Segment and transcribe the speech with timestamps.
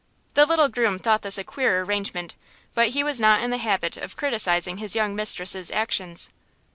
[0.33, 2.35] The little groom thought this a queer arrangement,
[2.73, 6.31] but he was not in the habit of criticising his young mistress's actions.